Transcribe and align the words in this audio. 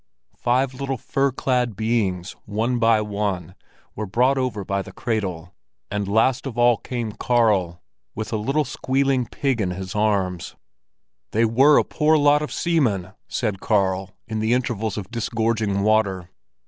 Five 0.35 0.73
little 0.73 0.97
fur 0.97 1.31
clad 1.31 1.75
beings, 1.75 2.35
one 2.45 2.79
by 2.79 3.01
one, 3.01 3.53
were 3.95 4.07
brought 4.07 4.35
over 4.39 4.65
by 4.65 4.81
the 4.81 4.91
cradle, 4.91 5.53
and 5.91 6.07
last 6.07 6.47
of 6.47 6.57
all 6.57 6.77
came 6.77 7.11
Karl 7.11 7.83
with 8.15 8.33
a 8.33 8.37
little 8.37 8.65
squealing 8.65 9.27
pig 9.27 9.61
in 9.61 9.69
his 9.69 9.93
arms. 9.93 10.55
"They 11.33 11.45
were 11.45 11.77
a 11.77 11.83
poor 11.83 12.17
lot 12.17 12.41
of 12.41 12.51
seamen!" 12.51 13.11
said 13.27 13.59
Karl, 13.61 14.09
in 14.27 14.39
the 14.39 14.53
intervals 14.53 14.97
of 14.97 15.11
disgorging 15.11 15.83
water. 15.83 16.31